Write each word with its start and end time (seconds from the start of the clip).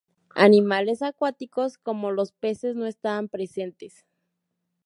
Animales 0.33 1.03
acuáticos 1.03 1.77
como 1.77 2.09
los 2.09 2.31
peces 2.31 2.75
no 2.75 2.87
estaban 2.87 3.29
presentes. 3.29 4.03